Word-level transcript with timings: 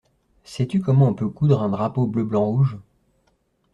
Sais-tu 0.43 0.79
comment 0.81 1.09
on 1.09 1.13
peut 1.13 1.29
coudre 1.29 1.61
un 1.61 1.69
drapeau 1.69 2.07
bleu, 2.07 2.23
blanc, 2.23 2.45
rouge? 2.47 2.79